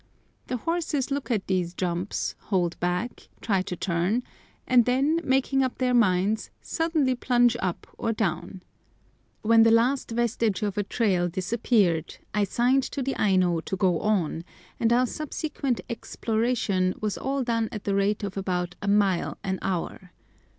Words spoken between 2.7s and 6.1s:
back, try to turn, and then, making up their